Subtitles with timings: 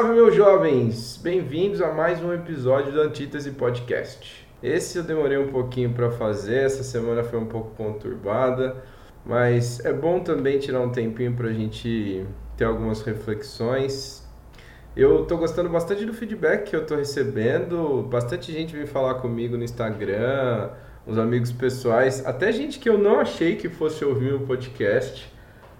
[0.00, 1.20] salve, meus jovens!
[1.22, 4.48] Bem-vindos a mais um episódio do Antítese Podcast.
[4.62, 8.82] Esse eu demorei um pouquinho para fazer, essa semana foi um pouco conturbada,
[9.26, 12.24] mas é bom também tirar um tempinho para a gente
[12.56, 14.26] ter algumas reflexões.
[14.96, 19.54] Eu estou gostando bastante do feedback que eu estou recebendo, bastante gente vem falar comigo
[19.58, 20.70] no Instagram,
[21.06, 25.30] uns amigos pessoais, até gente que eu não achei que fosse ouvir o podcast,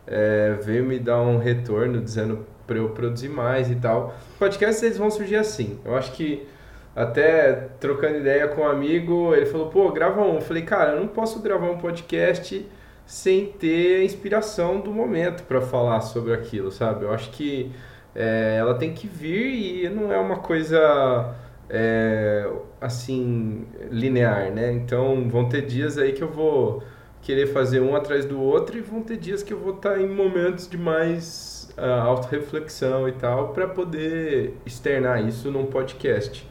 [0.06, 4.14] é, veio me dar um retorno dizendo para eu produzir mais e tal.
[4.38, 5.80] Podcasts eles vão surgir assim.
[5.84, 6.46] Eu acho que
[6.94, 10.36] até trocando ideia com um amigo, ele falou: "Pô, grava um".
[10.36, 12.64] Eu falei: "Cara, eu não posso gravar um podcast
[13.04, 17.04] sem ter a inspiração do momento para falar sobre aquilo, sabe?
[17.04, 17.72] Eu acho que
[18.14, 21.34] é, ela tem que vir e não é uma coisa
[21.68, 22.48] é,
[22.80, 24.70] assim linear, né?
[24.72, 26.84] Então vão ter dias aí que eu vou
[27.22, 30.08] querer fazer um atrás do outro e vão ter dias que eu vou estar em
[30.08, 36.46] momentos de mais uh, autorreflexão e tal, para poder externar isso num podcast.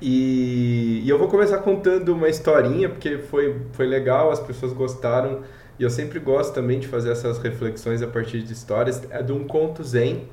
[0.00, 5.42] E, e, eu vou começar contando uma historinha, porque foi, foi legal, as pessoas gostaram,
[5.78, 9.02] e eu sempre gosto também de fazer essas reflexões a partir de histórias.
[9.10, 10.28] É de um conto zen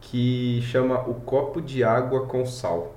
[0.00, 2.94] que chama O Copo de Água com Sal.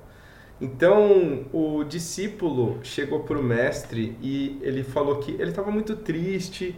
[0.60, 6.74] Então, o discípulo chegou para o mestre e ele falou que ele estava muito triste,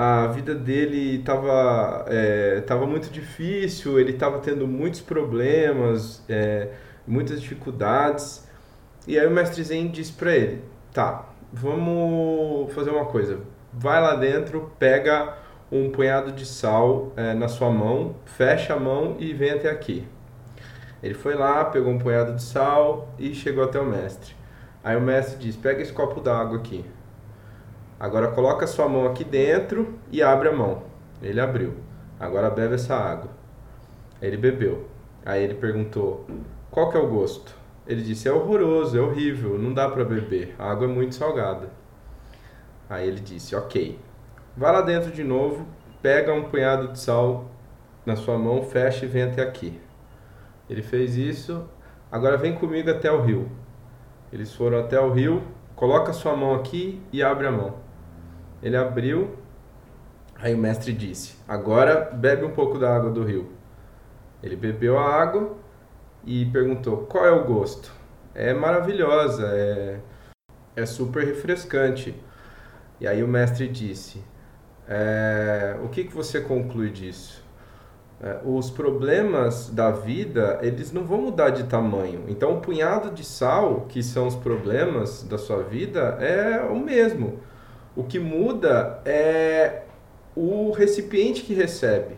[0.00, 6.68] a vida dele estava é, tava muito difícil, ele estava tendo muitos problemas, é,
[7.04, 8.46] muitas dificuldades.
[9.08, 13.40] E aí o mestre Zen disse para ele: tá, vamos fazer uma coisa.
[13.72, 15.36] Vai lá dentro, pega
[15.70, 20.06] um punhado de sal é, na sua mão, fecha a mão e vem até aqui.
[21.02, 24.32] Ele foi lá, pegou um punhado de sal e chegou até o mestre.
[24.84, 26.84] Aí o mestre disse: pega esse copo d'água aqui.
[28.00, 30.84] Agora coloca sua mão aqui dentro e abre a mão.
[31.20, 31.74] Ele abriu.
[32.20, 33.30] Agora bebe essa água.
[34.22, 34.86] Ele bebeu.
[35.26, 36.24] Aí ele perguntou:
[36.70, 37.52] "Qual que é o gosto?"
[37.86, 40.54] Ele disse: "É horroroso, é horrível, não dá para beber.
[40.58, 41.70] A água é muito salgada."
[42.88, 43.98] Aí ele disse: "OK.
[44.56, 45.66] Vai lá dentro de novo,
[46.00, 47.46] pega um punhado de sal
[48.06, 49.80] na sua mão, fecha e vem até aqui."
[50.70, 51.68] Ele fez isso.
[52.12, 53.50] Agora vem comigo até o rio.
[54.32, 55.42] Eles foram até o rio.
[55.74, 57.87] Coloca sua mão aqui e abre a mão.
[58.62, 59.36] Ele abriu,
[60.36, 63.50] aí o mestre disse: Agora bebe um pouco da água do rio.
[64.42, 65.56] Ele bebeu a água
[66.24, 67.92] e perguntou: Qual é o gosto?
[68.34, 70.00] É maravilhosa, é,
[70.76, 72.14] é super refrescante.
[73.00, 74.22] E aí o mestre disse:
[74.88, 77.46] é, O que, que você conclui disso?
[78.20, 82.24] É, os problemas da vida eles não vão mudar de tamanho.
[82.26, 87.38] Então, o punhado de sal, que são os problemas da sua vida, é o mesmo.
[87.98, 89.82] O que muda é
[90.36, 92.16] o recipiente que recebe.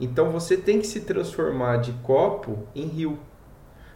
[0.00, 3.20] Então você tem que se transformar de copo em rio.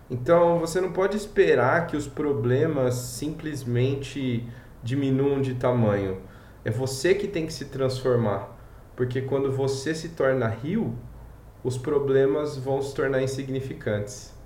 [0.08, 4.48] Então você não pode esperar que os problemas simplesmente
[4.80, 6.22] diminuam de tamanho.
[6.64, 8.56] É você que tem que se transformar.
[8.94, 10.96] Porque quando você se torna rio,
[11.64, 14.37] os problemas vão se tornar insignificantes.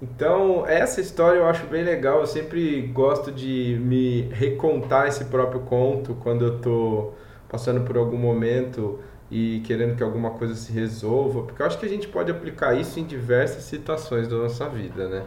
[0.00, 2.20] Então, essa história eu acho bem legal.
[2.20, 7.14] Eu sempre gosto de me recontar esse próprio conto quando eu estou
[7.48, 8.98] passando por algum momento
[9.30, 12.74] e querendo que alguma coisa se resolva, porque eu acho que a gente pode aplicar
[12.74, 15.24] isso em diversas situações da nossa vida, né?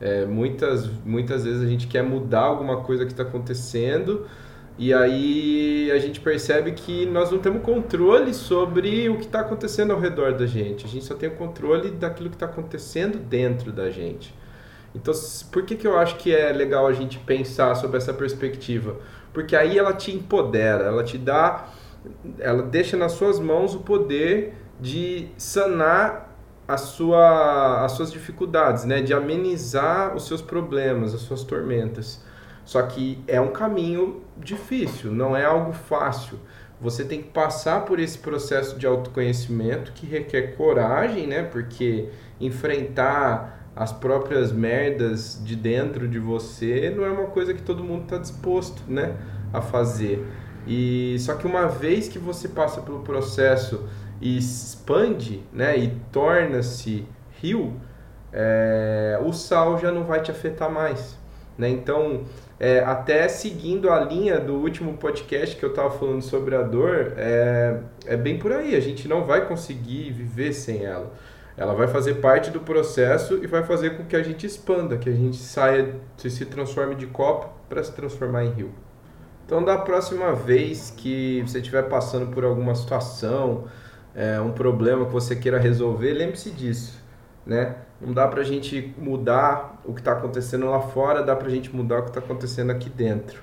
[0.00, 4.26] É, muitas, muitas vezes a gente quer mudar alguma coisa que está acontecendo
[4.80, 9.92] e aí a gente percebe que nós não temos controle sobre o que está acontecendo
[9.92, 10.86] ao redor da gente.
[10.86, 14.34] A gente só tem o controle daquilo que está acontecendo dentro da gente.
[14.94, 15.12] Então,
[15.52, 18.96] por que, que eu acho que é legal a gente pensar sobre essa perspectiva?
[19.34, 21.68] Porque aí ela te empodera, ela te dá,
[22.38, 26.34] ela deixa nas suas mãos o poder de sanar
[26.66, 29.02] a sua, as suas dificuldades, né?
[29.02, 32.24] de amenizar os seus problemas, as suas tormentas.
[32.70, 36.38] Só que é um caminho difícil, não é algo fácil.
[36.80, 41.42] Você tem que passar por esse processo de autoconhecimento que requer coragem, né?
[41.42, 42.08] Porque
[42.40, 48.04] enfrentar as próprias merdas de dentro de você não é uma coisa que todo mundo
[48.04, 49.16] está disposto, né,
[49.52, 50.24] a fazer.
[50.64, 53.84] E só que uma vez que você passa pelo processo
[54.20, 57.04] e expande, né, e torna-se
[57.42, 57.80] rio,
[58.32, 61.18] é, o sal já não vai te afetar mais,
[61.60, 61.68] né?
[61.68, 62.24] Então
[62.58, 67.14] é, até seguindo a linha do último podcast que eu estava falando sobre a dor,
[67.16, 68.76] é, é bem por aí.
[68.76, 71.10] A gente não vai conseguir viver sem ela.
[71.56, 75.08] Ela vai fazer parte do processo e vai fazer com que a gente expanda, que
[75.08, 78.74] a gente saia, se transforme de copo para se transformar em rio.
[79.46, 83.64] Então, da próxima vez que você estiver passando por alguma situação,
[84.14, 87.02] é, um problema que você queira resolver, lembre-se disso.
[87.46, 87.76] Né?
[88.00, 91.50] Não dá para a gente mudar o que está acontecendo lá fora, dá para a
[91.50, 93.42] gente mudar o que está acontecendo aqui dentro.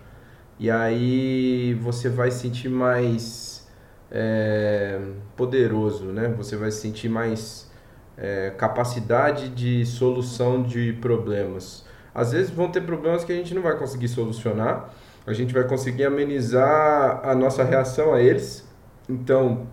[0.60, 3.68] E aí você vai sentir mais
[4.12, 5.00] é,
[5.36, 6.30] poderoso, né?
[6.38, 7.70] Você vai sentir mais
[8.18, 11.86] é, capacidade de solução de problemas.
[12.14, 14.92] Às vezes vão ter problemas que a gente não vai conseguir solucionar,
[15.26, 18.68] a gente vai conseguir amenizar a nossa reação a eles.
[19.08, 19.68] Então,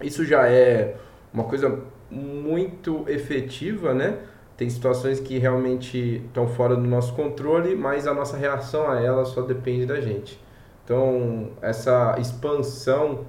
[0.00, 0.96] isso já é
[1.32, 1.80] uma coisa
[2.14, 4.18] muito efetiva, né?
[4.56, 9.28] Tem situações que realmente estão fora do nosso controle, mas a nossa reação a elas
[9.28, 10.40] só depende da gente.
[10.84, 13.26] Então, essa expansão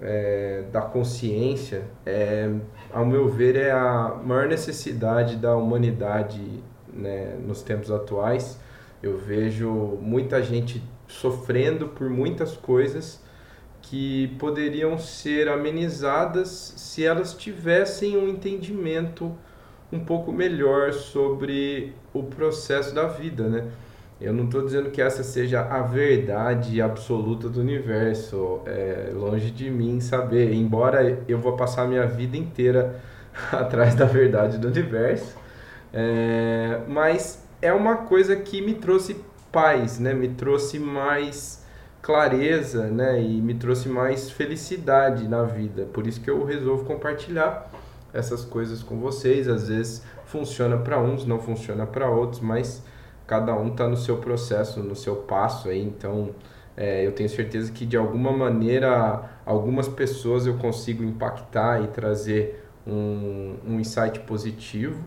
[0.00, 2.50] é, da consciência, é,
[2.92, 6.42] ao meu ver, é a maior necessidade da humanidade
[6.92, 8.58] né, nos tempos atuais.
[9.00, 13.22] Eu vejo muita gente sofrendo por muitas coisas
[13.88, 19.34] que poderiam ser amenizadas se elas tivessem um entendimento
[19.90, 23.64] um pouco melhor sobre o processo da vida, né?
[24.20, 29.70] Eu não estou dizendo que essa seja a verdade absoluta do universo, é longe de
[29.70, 33.00] mim saber, embora eu vou passar minha vida inteira
[33.50, 35.34] atrás da verdade do universo,
[35.94, 39.16] é, mas é uma coisa que me trouxe
[39.50, 40.12] paz, né?
[40.12, 41.64] Me trouxe mais
[42.02, 43.20] clareza, né?
[43.22, 45.86] E me trouxe mais felicidade na vida.
[45.92, 47.70] Por isso que eu resolvo compartilhar
[48.12, 49.48] essas coisas com vocês.
[49.48, 52.82] Às vezes funciona para uns, não funciona para outros, mas
[53.26, 55.82] cada um está no seu processo, no seu passo aí.
[55.82, 56.30] Então,
[56.76, 62.64] é, eu tenho certeza que de alguma maneira algumas pessoas eu consigo impactar e trazer
[62.86, 65.04] um, um insight positivo.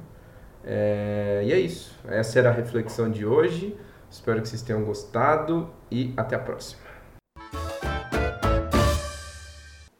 [0.63, 1.97] É, e é isso.
[2.07, 3.75] Essa era a reflexão de hoje.
[4.09, 6.80] Espero que vocês tenham gostado e até a próxima.